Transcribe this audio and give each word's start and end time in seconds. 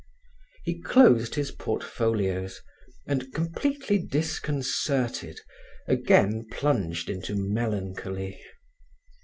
He 0.63 0.79
closed 0.81 1.35
his 1.35 1.51
portfolios 1.51 2.59
and, 3.05 3.31
completely 3.31 3.99
disconcerted, 3.99 5.39
again 5.87 6.47
plunged 6.49 7.07
into 7.07 7.35
melancholy. 7.35 8.41